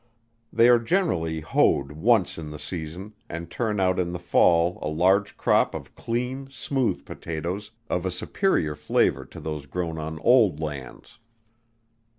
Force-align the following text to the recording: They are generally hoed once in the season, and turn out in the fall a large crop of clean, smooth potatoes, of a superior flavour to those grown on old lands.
They 0.51 0.67
are 0.67 0.79
generally 0.79 1.41
hoed 1.41 1.91
once 1.91 2.39
in 2.39 2.49
the 2.49 2.57
season, 2.57 3.13
and 3.29 3.51
turn 3.51 3.79
out 3.79 3.99
in 3.99 4.13
the 4.13 4.17
fall 4.17 4.79
a 4.81 4.87
large 4.87 5.37
crop 5.37 5.75
of 5.75 5.93
clean, 5.93 6.49
smooth 6.49 7.05
potatoes, 7.05 7.69
of 7.87 8.03
a 8.03 8.09
superior 8.09 8.73
flavour 8.73 9.25
to 9.25 9.39
those 9.39 9.67
grown 9.67 9.99
on 9.99 10.17
old 10.23 10.59
lands. 10.59 11.19